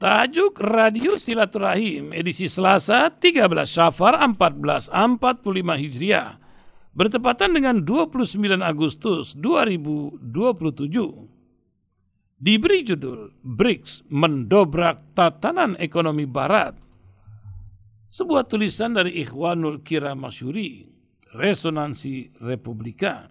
Tajuk 0.00 0.64
Radio 0.64 1.20
Silaturahim 1.20 2.16
edisi 2.16 2.48
Selasa 2.48 3.12
13 3.12 3.52
Syafar 3.68 4.16
1445 4.32 4.88
Hijriah 5.76 6.40
bertepatan 6.96 7.52
dengan 7.52 7.84
29 7.84 8.64
Agustus 8.64 9.36
2027. 9.36 10.24
Diberi 12.40 12.80
judul 12.80 13.28
BRICS 13.44 14.08
mendobrak 14.08 15.12
tatanan 15.12 15.76
ekonomi 15.76 16.24
barat. 16.24 16.80
Sebuah 18.08 18.48
tulisan 18.48 18.96
dari 18.96 19.20
Ikhwanul 19.20 19.84
Kira 19.84 20.16
Masyuri, 20.16 20.88
Resonansi 21.36 22.40
Republika. 22.40 23.28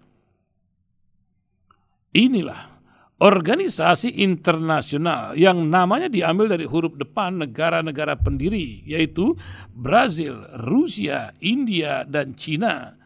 Inilah 2.14 2.79
organisasi 3.20 4.16
internasional 4.24 5.36
yang 5.36 5.68
namanya 5.68 6.08
diambil 6.08 6.56
dari 6.56 6.64
huruf 6.64 6.96
depan 6.96 7.44
negara-negara 7.44 8.16
pendiri 8.16 8.80
yaitu 8.88 9.36
Brazil, 9.76 10.48
Rusia, 10.64 11.36
India, 11.44 12.08
dan 12.08 12.32
Cina. 12.34 12.96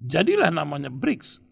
Jadilah 0.00 0.48
namanya 0.48 0.88
BRICS. 0.88 1.44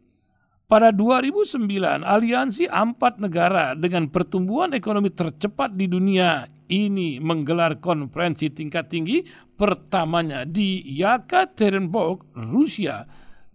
Pada 0.69 0.93
2009, 0.93 2.05
aliansi 2.05 2.69
empat 2.69 3.21
negara 3.21 3.73
dengan 3.73 4.09
pertumbuhan 4.13 4.77
ekonomi 4.77 5.09
tercepat 5.09 5.73
di 5.73 5.89
dunia 5.89 6.45
ini 6.69 7.17
menggelar 7.17 7.81
konferensi 7.81 8.53
tingkat 8.53 8.93
tinggi 8.93 9.25
pertamanya 9.57 10.45
di 10.45 10.85
Yekaterinburg, 10.93 12.37
Rusia 12.53 13.09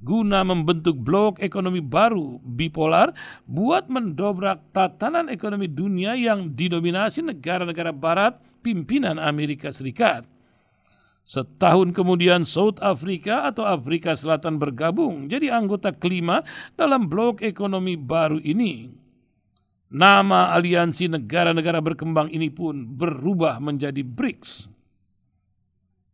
guna 0.04 0.44
membentuk 0.44 1.00
blok 1.00 1.40
ekonomi 1.40 1.80
baru 1.80 2.44
bipolar 2.44 3.16
buat 3.48 3.88
mendobrak 3.88 4.76
tatanan 4.76 5.32
ekonomi 5.32 5.72
dunia 5.72 6.14
yang 6.20 6.52
didominasi 6.52 7.24
negara-negara 7.24 7.96
barat 7.96 8.36
pimpinan 8.60 9.16
Amerika 9.16 9.72
Serikat. 9.72 10.28
Setahun 11.24 11.96
kemudian 11.96 12.44
South 12.44 12.84
Africa 12.84 13.48
atau 13.48 13.64
Afrika 13.64 14.12
Selatan 14.12 14.60
bergabung 14.60 15.32
jadi 15.32 15.56
anggota 15.56 15.96
kelima 15.96 16.44
dalam 16.76 17.08
blok 17.08 17.40
ekonomi 17.40 17.96
baru 17.96 18.44
ini. 18.44 18.92
Nama 19.94 20.52
aliansi 20.52 21.08
negara-negara 21.08 21.80
berkembang 21.80 22.28
ini 22.28 22.52
pun 22.52 22.98
berubah 22.98 23.62
menjadi 23.64 24.04
BRICS. 24.04 24.68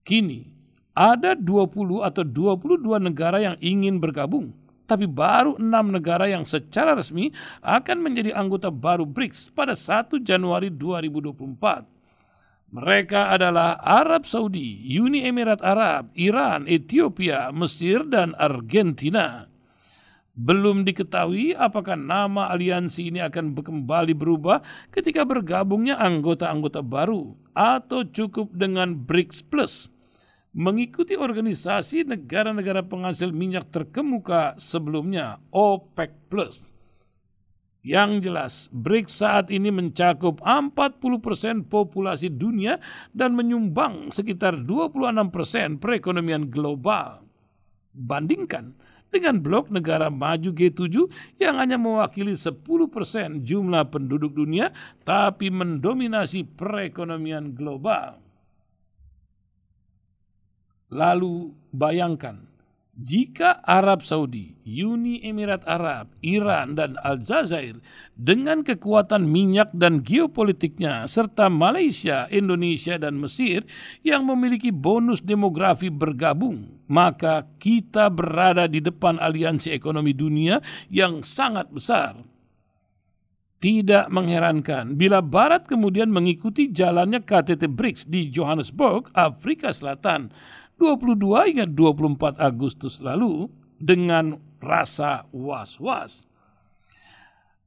Kini, 0.03 0.58
ada 0.99 1.31
20 1.31 2.03
atau 2.03 2.27
22 2.27 2.83
negara 2.99 3.39
yang 3.39 3.55
ingin 3.63 4.03
bergabung, 4.03 4.51
tapi 4.83 5.07
baru 5.07 5.55
enam 5.55 5.95
negara 5.95 6.27
yang 6.27 6.43
secara 6.43 6.91
resmi 6.91 7.31
akan 7.63 8.03
menjadi 8.03 8.35
anggota 8.35 8.67
baru 8.67 9.07
BRICS 9.07 9.55
pada 9.55 9.71
1 9.71 10.19
Januari 10.19 10.67
2024. 10.67 11.87
Mereka 12.69 13.31
adalah 13.31 13.79
Arab 13.79 14.27
Saudi, 14.27 14.83
Uni 14.99 15.23
Emirat 15.23 15.63
Arab, 15.63 16.11
Iran, 16.19 16.67
Ethiopia, 16.67 17.49
Mesir, 17.55 18.03
dan 18.05 18.35
Argentina. 18.35 19.47
Belum 20.35 20.83
diketahui 20.83 21.55
apakah 21.55 21.95
nama 21.95 22.51
aliansi 22.51 23.09
ini 23.09 23.23
akan 23.23 23.55
kembali 23.55 24.13
berubah 24.13 24.61
ketika 24.93 25.23
bergabungnya 25.23 25.97
anggota-anggota 25.97 26.83
baru 26.83 27.33
atau 27.55 28.05
cukup 28.05 28.53
dengan 28.53 28.93
BRICS 29.03 29.39
Plus 29.49 29.98
mengikuti 30.53 31.13
organisasi 31.13 32.09
negara-negara 32.09 32.81
penghasil 32.85 33.29
minyak 33.29 33.69
terkemuka 33.69 34.57
sebelumnya 34.57 35.37
OPEC+. 35.53 36.11
Yang 37.79 38.11
jelas, 38.27 38.53
BRICS 38.75 39.13
saat 39.23 39.45
ini 39.55 39.71
mencakup 39.71 40.43
40% 40.43 41.71
populasi 41.71 42.27
dunia 42.27 42.75
dan 43.15 43.39
menyumbang 43.39 44.11
sekitar 44.11 44.59
26% 44.67 45.79
perekonomian 45.79 46.51
global. 46.51 47.23
Bandingkan 47.95 48.75
dengan 49.09 49.39
blok 49.39 49.71
negara 49.73 50.11
maju 50.11 50.51
G7 50.53 51.07
yang 51.39 51.55
hanya 51.55 51.79
mewakili 51.79 52.35
10% 52.35 53.47
jumlah 53.47 53.83
penduduk 53.89 54.35
dunia 54.35 54.75
tapi 55.07 55.47
mendominasi 55.47 56.45
perekonomian 56.45 57.55
global. 57.55 58.28
Lalu 60.89 61.53
bayangkan, 61.69 62.49
jika 62.99 63.63
Arab 63.63 64.03
Saudi, 64.03 64.59
Uni 64.67 65.23
Emirat 65.23 65.63
Arab, 65.63 66.11
Iran, 66.19 66.75
dan 66.75 66.99
Aljazair 66.99 67.79
dengan 68.11 68.59
kekuatan 68.59 69.23
minyak 69.23 69.71
dan 69.71 70.03
geopolitiknya, 70.03 71.07
serta 71.07 71.47
Malaysia, 71.47 72.27
Indonesia, 72.27 72.99
dan 72.99 73.15
Mesir 73.15 73.63
yang 74.03 74.27
memiliki 74.27 74.67
bonus 74.75 75.23
demografi 75.23 75.87
bergabung, 75.87 76.83
maka 76.91 77.47
kita 77.61 78.11
berada 78.11 78.67
di 78.67 78.83
depan 78.83 79.15
aliansi 79.15 79.71
ekonomi 79.71 80.11
dunia 80.11 80.59
yang 80.91 81.23
sangat 81.23 81.71
besar. 81.71 82.19
Tidak 83.63 84.11
mengherankan 84.11 84.99
bila 84.99 85.23
Barat 85.23 85.67
kemudian 85.67 86.11
mengikuti 86.11 86.71
jalannya 86.71 87.23
KTT 87.23 87.67
BRICS 87.71 88.07
di 88.11 88.31
Johannesburg, 88.31 89.11
Afrika 89.15 89.71
Selatan, 89.75 90.31
22 90.79 91.47
hingga 91.51 91.67
24 91.67 92.39
Agustus 92.39 93.03
lalu 93.03 93.51
dengan 93.75 94.39
rasa 94.63 95.27
was-was. 95.35 96.25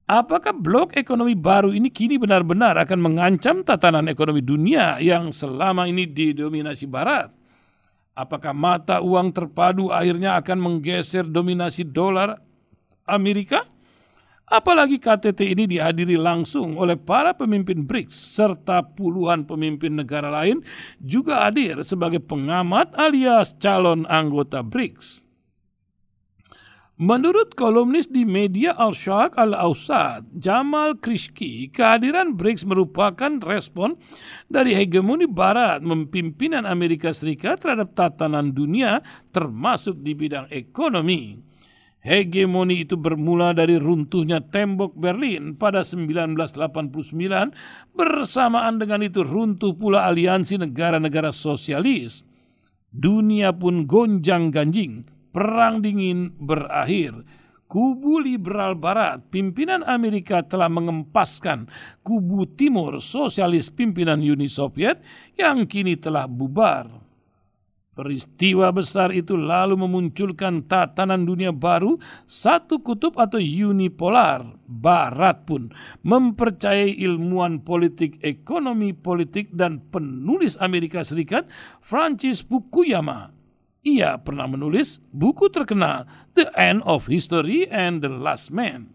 Apakah 0.09 0.53
blok 0.53 0.99
ekonomi 0.99 1.33
baru 1.33 1.73
ini 1.73 1.89
kini 1.89 2.21
benar-benar 2.21 2.77
akan 2.85 3.01
mengancam 3.01 3.65
tatanan 3.65 4.11
ekonomi 4.13 4.45
dunia 4.45 5.01
yang 5.01 5.33
selama 5.33 5.89
ini 5.89 6.05
didominasi 6.05 6.85
Barat? 6.85 7.33
Apakah 8.13 8.53
mata 8.53 9.01
uang 9.01 9.33
terpadu 9.33 9.89
akhirnya 9.89 10.37
akan 10.37 10.59
menggeser 10.61 11.25
dominasi 11.25 11.89
dolar 11.89 12.37
Amerika? 13.09 13.72
Apalagi 14.53 15.01
KTT 15.01 15.57
ini 15.57 15.65
dihadiri 15.65 16.21
langsung 16.21 16.77
oleh 16.77 17.01
para 17.01 17.33
pemimpin 17.33 17.89
BRICS 17.89 18.37
serta 18.37 18.85
puluhan 18.85 19.49
pemimpin 19.49 19.97
negara 19.97 20.29
lain 20.29 20.61
juga 21.01 21.49
hadir 21.49 21.81
sebagai 21.81 22.21
pengamat 22.21 22.93
alias 23.01 23.57
calon 23.57 24.05
anggota 24.13 24.61
BRICS. 24.61 25.25
Menurut 27.01 27.57
kolumnis 27.57 28.13
di 28.13 28.29
media 28.29 28.77
Al-Shaq 28.77 29.41
Al-Ausad, 29.41 30.29
Jamal 30.37 31.01
Krishki, 31.01 31.73
kehadiran 31.73 32.37
BRICS 32.37 32.69
merupakan 32.69 33.41
respon 33.41 33.97
dari 34.53 34.77
hegemoni 34.77 35.25
Barat 35.25 35.81
mempimpinan 35.81 36.69
Amerika 36.69 37.09
Serikat 37.09 37.65
terhadap 37.65 37.97
tatanan 37.97 38.53
dunia 38.53 39.01
termasuk 39.33 39.97
di 40.05 40.13
bidang 40.13 40.53
ekonomi. 40.53 41.52
Hegemoni 42.03 42.83
itu 42.83 42.99
bermula 42.99 43.55
dari 43.55 43.79
runtuhnya 43.79 44.43
tembok 44.43 44.99
Berlin 44.99 45.55
pada 45.55 45.87
1989, 45.87 46.75
bersamaan 47.95 48.83
dengan 48.83 49.07
itu 49.07 49.23
runtuh 49.23 49.79
pula 49.79 50.11
aliansi 50.11 50.59
negara-negara 50.59 51.31
sosialis. 51.31 52.27
Dunia 52.91 53.55
pun 53.55 53.87
gonjang-ganjing, 53.87 55.07
perang 55.31 55.79
dingin 55.79 56.35
berakhir. 56.43 57.23
Kubu 57.71 58.21
liberal 58.21 58.77
barat, 58.77 59.33
pimpinan 59.33 59.87
Amerika 59.87 60.45
telah 60.45 60.69
mengempaskan 60.69 61.71
kubu 62.05 62.45
timur 62.53 63.01
sosialis 63.01 63.73
pimpinan 63.73 64.21
Uni 64.21 64.51
Soviet 64.51 65.01
yang 65.39 65.65
kini 65.71 65.97
telah 65.97 66.29
bubar. 66.29 67.12
Peristiwa 67.93 68.73
besar 68.73 69.13
itu 69.13 69.37
lalu 69.37 69.77
memunculkan 69.77 70.65
tatanan 70.65 71.29
dunia 71.29 71.53
baru, 71.53 72.01
satu 72.25 72.81
kutub 72.81 73.21
atau 73.21 73.37
unipolar. 73.37 74.57
Barat 74.65 75.45
pun 75.45 75.69
mempercayai 76.01 76.97
ilmuwan 77.05 77.61
politik, 77.61 78.17
ekonomi 78.25 78.97
politik, 78.97 79.53
dan 79.53 79.85
penulis 79.93 80.57
Amerika 80.57 81.05
Serikat 81.05 81.45
Francis 81.85 82.41
Fukuyama. 82.41 83.37
Ia 83.85 84.17
pernah 84.25 84.49
menulis 84.49 85.05
buku 85.13 85.53
terkenal 85.53 86.09
The 86.33 86.49
End 86.57 86.81
of 86.89 87.13
History 87.13 87.69
and 87.69 88.01
the 88.01 88.09
Last 88.09 88.49
Man. 88.49 88.89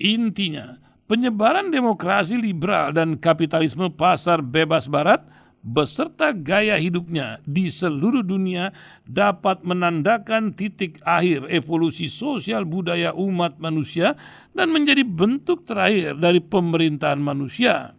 Intinya, 0.00 0.80
penyebaran 1.04 1.68
demokrasi 1.68 2.40
liberal 2.40 2.96
dan 2.96 3.20
kapitalisme 3.20 3.92
pasar 3.92 4.40
bebas 4.40 4.88
barat– 4.88 5.20
beserta 5.62 6.34
gaya 6.34 6.74
hidupnya 6.74 7.38
di 7.46 7.70
seluruh 7.70 8.26
dunia 8.26 8.74
dapat 9.06 9.62
menandakan 9.62 10.52
titik 10.58 10.98
akhir 11.06 11.46
evolusi 11.48 12.10
sosial 12.10 12.66
budaya 12.66 13.14
umat 13.14 13.62
manusia 13.62 14.18
dan 14.52 14.74
menjadi 14.74 15.06
bentuk 15.06 15.62
terakhir 15.64 16.18
dari 16.18 16.42
pemerintahan 16.42 17.22
manusia. 17.22 17.94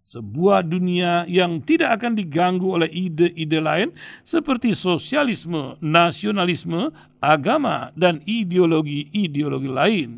Sebuah 0.00 0.66
dunia 0.66 1.22
yang 1.30 1.62
tidak 1.62 2.02
akan 2.02 2.18
diganggu 2.18 2.74
oleh 2.74 2.90
ide-ide 2.90 3.62
lain 3.62 3.94
seperti 4.26 4.74
sosialisme, 4.74 5.78
nasionalisme, 5.78 6.90
agama, 7.22 7.94
dan 7.94 8.18
ideologi-ideologi 8.26 9.70
lain 9.70 10.10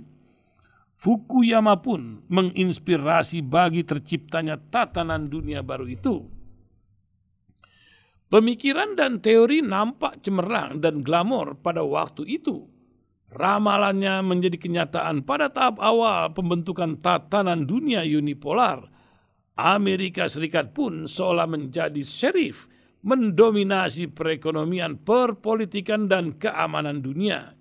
Fukuyama 1.02 1.82
pun 1.82 2.22
menginspirasi 2.30 3.42
bagi 3.42 3.82
terciptanya 3.82 4.54
tatanan 4.54 5.26
dunia 5.26 5.58
baru 5.58 5.90
itu. 5.90 6.30
Pemikiran 8.32 8.96
dan 8.96 9.20
teori 9.20 9.60
nampak 9.60 10.24
cemerlang 10.24 10.80
dan 10.80 11.04
glamor 11.04 11.52
pada 11.60 11.84
waktu 11.84 12.24
itu. 12.24 12.64
Ramalannya 13.28 14.24
menjadi 14.24 14.56
kenyataan 14.56 15.20
pada 15.28 15.52
tahap 15.52 15.76
awal 15.76 16.32
pembentukan 16.32 16.96
tatanan 17.04 17.68
dunia 17.68 18.00
unipolar. 18.00 18.88
Amerika 19.52 20.32
Serikat 20.32 20.72
pun 20.72 21.04
seolah 21.04 21.44
menjadi 21.44 22.00
sheriff 22.00 22.72
mendominasi 23.04 24.08
perekonomian, 24.08 25.04
perpolitikan, 25.04 26.08
dan 26.08 26.40
keamanan 26.40 27.04
dunia 27.04 27.52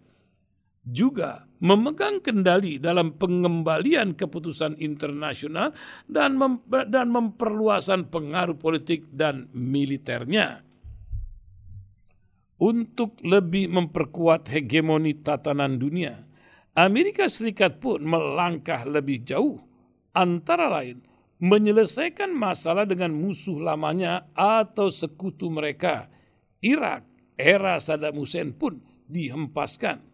juga 0.81 1.45
memegang 1.62 2.25
kendali 2.25 2.81
dalam 2.81 3.13
pengembalian 3.13 4.18
keputusan 4.18 4.81
internasional 4.81 5.78
dan, 6.10 6.33
mem 6.38 6.66
dan 6.89 7.13
memperluasan 7.13 8.10
pengaruh 8.10 8.57
politik 8.57 9.06
dan 9.13 9.45
militernya. 9.54 10.66
Untuk 12.62 13.18
lebih 13.25 13.74
memperkuat 13.74 14.45
hegemoni 14.54 15.18
tatanan 15.18 15.81
dunia, 15.81 16.22
Amerika 16.78 17.25
Serikat 17.25 17.81
pun 17.81 18.06
melangkah 18.06 18.86
lebih 18.86 19.25
jauh, 19.25 19.57
antara 20.13 20.69
lain 20.69 21.01
menyelesaikan 21.42 22.30
masalah 22.30 22.86
dengan 22.86 23.18
musuh 23.18 23.57
lamanya 23.57 24.30
atau 24.38 24.94
sekutu 24.94 25.50
mereka. 25.50 26.06
Irak, 26.62 27.01
era 27.33 27.81
Saddam 27.81 28.22
Hussein 28.22 28.54
pun 28.54 28.78
dihempaskan 29.10 30.11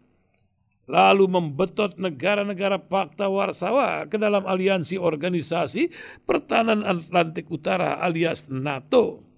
lalu 0.88 1.28
membetot 1.28 2.00
negara-negara 2.00 2.80
Pakta 2.80 3.28
Warsawa 3.28 4.08
ke 4.08 4.16
dalam 4.16 4.48
aliansi 4.48 4.96
organisasi 4.96 5.92
pertahanan 6.24 6.82
Atlantik 6.82 7.46
Utara 7.52 8.00
alias 8.00 8.48
NATO. 8.48 9.28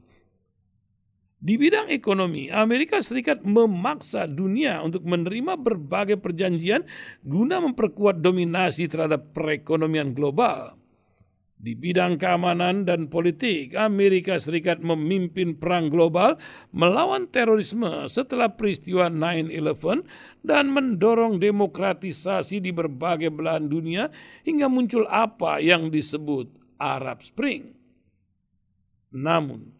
Di 1.41 1.57
bidang 1.57 1.89
ekonomi, 1.89 2.53
Amerika 2.53 3.01
Serikat 3.01 3.41
memaksa 3.45 4.29
dunia 4.29 4.85
untuk 4.85 5.09
menerima 5.09 5.57
berbagai 5.57 6.21
perjanjian 6.21 6.85
guna 7.25 7.65
memperkuat 7.65 8.21
dominasi 8.21 8.85
terhadap 8.93 9.33
perekonomian 9.33 10.13
global. 10.13 10.80
Di 11.61 11.77
bidang 11.77 12.17
keamanan 12.17 12.89
dan 12.89 13.13
politik, 13.13 13.77
Amerika 13.77 14.41
Serikat 14.41 14.81
memimpin 14.81 15.61
perang 15.61 15.93
global 15.93 16.41
melawan 16.73 17.29
terorisme 17.29 18.09
setelah 18.09 18.57
peristiwa 18.57 19.13
9-11 19.13 20.09
dan 20.41 20.73
mendorong 20.73 21.37
demokratisasi 21.37 22.65
di 22.65 22.73
berbagai 22.73 23.29
belahan 23.29 23.69
dunia 23.69 24.09
hingga 24.41 24.73
muncul 24.73 25.05
apa 25.05 25.61
yang 25.61 25.93
disebut 25.93 26.49
Arab 26.81 27.21
Spring. 27.21 27.77
Namun, 29.13 29.77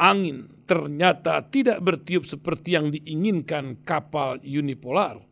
angin 0.00 0.64
ternyata 0.64 1.44
tidak 1.52 1.84
bertiup 1.84 2.24
seperti 2.24 2.80
yang 2.80 2.88
diinginkan 2.88 3.84
kapal 3.84 4.40
unipolar 4.40 5.29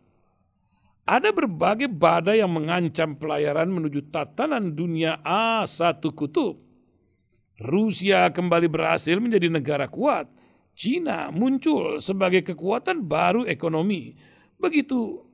ada 1.08 1.32
berbagai 1.32 1.88
badai 1.88 2.44
yang 2.44 2.52
mengancam 2.52 3.16
pelayaran 3.16 3.72
menuju 3.72 4.12
tatanan 4.12 4.76
dunia 4.76 5.24
A1 5.24 6.04
kutub. 6.12 6.60
Rusia 7.56 8.28
kembali 8.28 8.68
berhasil 8.68 9.16
menjadi 9.16 9.48
negara 9.48 9.88
kuat. 9.88 10.28
Cina 10.76 11.32
muncul 11.32 11.96
sebagai 11.98 12.44
kekuatan 12.44 13.08
baru 13.08 13.48
ekonomi. 13.48 14.14
Begitu 14.60 15.24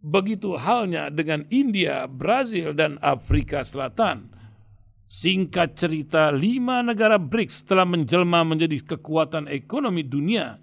begitu 0.00 0.56
halnya 0.56 1.12
dengan 1.12 1.44
India, 1.52 2.08
Brazil, 2.08 2.72
dan 2.72 2.96
Afrika 3.04 3.62
Selatan. 3.62 4.34
Singkat 5.04 5.78
cerita, 5.78 6.32
lima 6.32 6.80
negara 6.80 7.20
BRICS 7.20 7.68
telah 7.68 7.84
menjelma 7.84 8.42
menjadi 8.42 8.82
kekuatan 8.82 9.52
ekonomi 9.52 10.04
dunia 10.04 10.58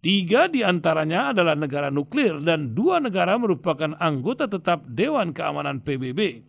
Tiga 0.00 0.48
di 0.48 0.64
antaranya 0.64 1.36
adalah 1.36 1.52
negara 1.52 1.92
nuklir 1.92 2.40
dan 2.40 2.72
dua 2.72 3.04
negara 3.04 3.36
merupakan 3.36 3.92
anggota 4.00 4.48
tetap 4.48 4.88
Dewan 4.88 5.36
Keamanan 5.36 5.84
PBB. 5.84 6.40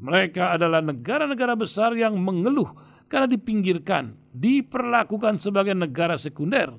Mereka 0.00 0.56
adalah 0.56 0.80
negara-negara 0.80 1.52
besar 1.52 1.92
yang 1.92 2.16
mengeluh 2.16 2.72
karena 3.12 3.28
dipinggirkan, 3.28 4.16
diperlakukan 4.32 5.36
sebagai 5.36 5.76
negara 5.76 6.16
sekunder. 6.16 6.72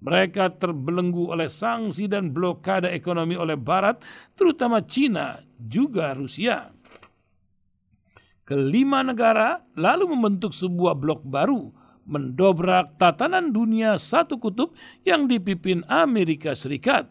Mereka 0.00 0.56
terbelenggu 0.56 1.28
oleh 1.36 1.52
sanksi 1.52 2.08
dan 2.08 2.32
blokade 2.32 2.88
ekonomi 2.88 3.36
oleh 3.36 3.60
Barat, 3.60 4.00
terutama 4.32 4.80
Cina, 4.88 5.36
juga 5.60 6.16
Rusia. 6.16 6.72
Kelima 8.48 9.04
negara 9.04 9.60
lalu 9.76 10.16
membentuk 10.16 10.56
sebuah 10.56 10.96
blok 10.96 11.28
baru, 11.28 11.68
mendobrak 12.06 12.96
tatanan 12.96 13.50
dunia 13.50 13.98
satu 13.98 14.38
kutub 14.38 14.72
yang 15.02 15.26
dipimpin 15.26 15.82
Amerika 15.90 16.54
Serikat. 16.54 17.10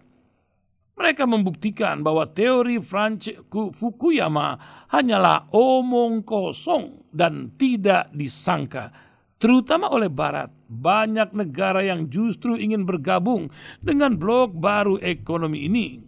Mereka 0.95 1.27
membuktikan 1.27 1.99
bahwa 1.99 2.23
teori 2.23 2.79
Francis 2.79 3.35
Fukuyama 3.51 4.55
hanyalah 4.87 5.51
omong 5.51 6.23
kosong 6.23 7.03
dan 7.11 7.51
tidak 7.59 8.07
disangka, 8.15 8.95
terutama 9.35 9.91
oleh 9.91 10.07
Barat. 10.07 10.55
Banyak 10.65 11.35
negara 11.35 11.83
yang 11.83 12.07
justru 12.07 12.55
ingin 12.55 12.87
bergabung 12.87 13.51
dengan 13.83 14.15
blok 14.15 14.55
baru 14.55 14.95
ekonomi 15.03 15.67
ini. 15.67 15.99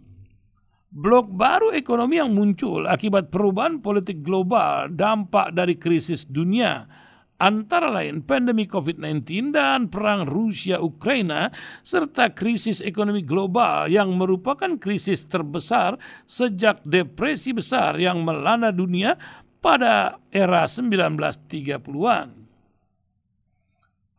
Blok 0.88 1.36
baru 1.36 1.68
ekonomi 1.76 2.16
yang 2.16 2.32
muncul 2.32 2.88
akibat 2.88 3.28
perubahan 3.28 3.84
politik 3.84 4.24
global, 4.24 4.88
dampak 4.88 5.52
dari 5.52 5.76
krisis 5.76 6.24
dunia, 6.24 6.88
antara 7.38 7.88
lain 7.88 8.20
pandemi 8.26 8.66
COVID-19 8.66 9.54
dan 9.54 9.86
perang 9.86 10.26
Rusia-Ukraina 10.26 11.54
serta 11.86 12.34
krisis 12.34 12.82
ekonomi 12.82 13.22
global 13.22 13.86
yang 13.86 14.10
merupakan 14.18 14.74
krisis 14.76 15.24
terbesar 15.30 15.96
sejak 16.26 16.82
depresi 16.82 17.54
besar 17.54 17.94
yang 17.96 18.26
melanda 18.26 18.74
dunia 18.74 19.14
pada 19.62 20.18
era 20.34 20.66
1930-an. 20.66 22.28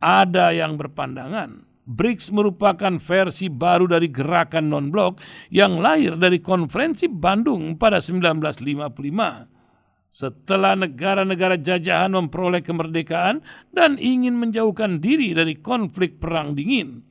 Ada 0.00 0.56
yang 0.56 0.80
berpandangan 0.80 1.68
BRICS 1.90 2.32
merupakan 2.32 2.96
versi 2.96 3.52
baru 3.52 3.84
dari 3.90 4.08
gerakan 4.08 4.72
non-blok 4.72 5.20
yang 5.52 5.82
lahir 5.82 6.16
dari 6.16 6.40
konferensi 6.40 7.04
Bandung 7.10 7.76
pada 7.76 8.00
1955 8.00 9.59
setelah 10.10 10.74
negara-negara 10.74 11.54
jajahan 11.54 12.10
memperoleh 12.10 12.66
kemerdekaan 12.66 13.46
dan 13.70 13.94
ingin 13.96 14.34
menjauhkan 14.34 14.98
diri 14.98 15.30
dari 15.32 15.54
konflik 15.62 16.18
perang 16.18 16.58
dingin. 16.58 17.06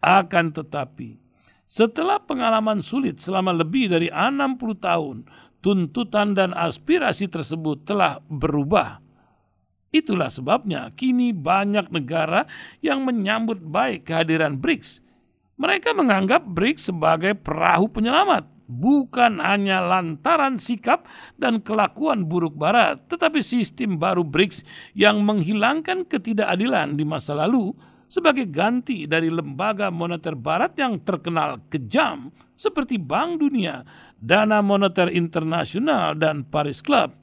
Akan 0.00 0.56
tetapi, 0.56 1.20
setelah 1.68 2.16
pengalaman 2.24 2.80
sulit 2.80 3.20
selama 3.20 3.52
lebih 3.52 3.92
dari 3.92 4.08
60 4.08 4.56
tahun, 4.80 5.28
tuntutan 5.60 6.32
dan 6.32 6.56
aspirasi 6.56 7.28
tersebut 7.28 7.84
telah 7.84 8.18
berubah. 8.32 9.04
Itulah 9.92 10.32
sebabnya 10.32 10.88
kini 10.96 11.36
banyak 11.36 11.92
negara 11.92 12.48
yang 12.80 13.04
menyambut 13.04 13.60
baik 13.60 14.08
kehadiran 14.08 14.56
BRICS. 14.56 15.04
Mereka 15.60 15.92
menganggap 15.92 16.48
BRICS 16.48 16.88
sebagai 16.88 17.36
perahu 17.36 17.92
penyelamat 17.92 18.59
bukan 18.70 19.42
hanya 19.42 19.82
lantaran 19.82 20.54
sikap 20.54 21.10
dan 21.34 21.58
kelakuan 21.58 22.30
buruk 22.30 22.54
Barat, 22.54 23.02
tetapi 23.10 23.42
sistem 23.42 23.98
baru 23.98 24.22
BRICS 24.22 24.62
yang 24.94 25.26
menghilangkan 25.26 26.06
ketidakadilan 26.06 26.94
di 26.94 27.02
masa 27.02 27.34
lalu 27.34 27.74
sebagai 28.06 28.46
ganti 28.46 29.10
dari 29.10 29.30
lembaga 29.30 29.90
moneter 29.90 30.38
Barat 30.38 30.78
yang 30.78 31.02
terkenal 31.02 31.62
kejam 31.70 32.30
seperti 32.54 32.98
Bank 32.98 33.42
Dunia, 33.42 33.82
Dana 34.18 34.62
Moneter 34.62 35.10
Internasional, 35.10 36.14
dan 36.18 36.46
Paris 36.46 36.82
Club. 36.82 37.14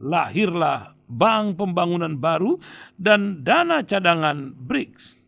Lahirlah 0.00 0.96
Bank 1.04 1.60
Pembangunan 1.60 2.16
Baru 2.16 2.56
dan 2.96 3.44
Dana 3.44 3.84
Cadangan 3.84 4.56
BRICS. 4.56 5.19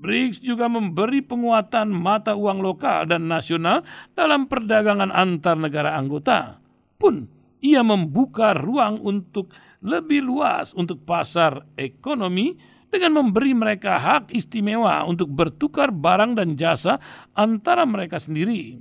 BRICS 0.00 0.40
juga 0.40 0.64
memberi 0.66 1.20
penguatan 1.20 1.92
mata 1.92 2.32
uang 2.32 2.64
lokal 2.64 3.04
dan 3.04 3.28
nasional 3.28 3.84
dalam 4.16 4.48
perdagangan 4.48 5.12
antar 5.12 5.60
negara 5.60 5.92
anggota. 5.92 6.56
Pun 6.96 7.28
ia 7.60 7.84
membuka 7.84 8.56
ruang 8.56 9.04
untuk 9.04 9.52
lebih 9.84 10.24
luas 10.24 10.72
untuk 10.72 11.04
pasar 11.04 11.68
ekonomi 11.76 12.56
dengan 12.88 13.22
memberi 13.22 13.52
mereka 13.52 14.00
hak 14.00 14.32
istimewa 14.34 15.04
untuk 15.04 15.30
bertukar 15.30 15.92
barang 15.92 16.34
dan 16.40 16.56
jasa 16.56 16.96
antara 17.36 17.84
mereka 17.84 18.16
sendiri. 18.16 18.80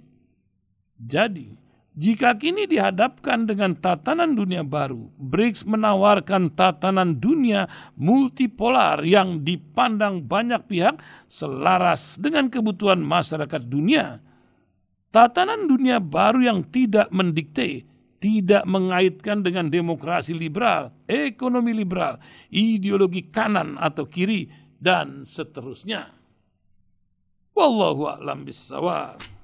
Jadi, 0.99 1.53
jika 1.99 2.39
kini 2.39 2.63
dihadapkan 2.63 3.43
dengan 3.43 3.75
tatanan 3.75 4.31
dunia 4.31 4.63
baru, 4.63 5.11
BRICS 5.19 5.67
menawarkan 5.67 6.55
tatanan 6.55 7.19
dunia 7.19 7.67
multipolar 7.99 9.03
yang 9.03 9.43
dipandang 9.43 10.23
banyak 10.23 10.63
pihak 10.63 10.95
selaras 11.27 12.15
dengan 12.15 12.47
kebutuhan 12.47 13.03
masyarakat 13.03 13.67
dunia. 13.67 14.23
Tatanan 15.11 15.67
dunia 15.67 15.99
baru 15.99 16.39
yang 16.47 16.63
tidak 16.71 17.11
mendikte, 17.11 17.83
tidak 18.23 18.63
mengaitkan 18.63 19.43
dengan 19.43 19.67
demokrasi 19.67 20.31
liberal, 20.31 20.95
ekonomi 21.03 21.75
liberal, 21.75 22.15
ideologi 22.47 23.27
kanan 23.27 23.75
atau 23.75 24.07
kiri, 24.07 24.47
dan 24.79 25.27
seterusnya. 25.27 26.15
Wallahu 27.51 28.07
a'lam 28.07 28.47
bissawab. 28.47 29.38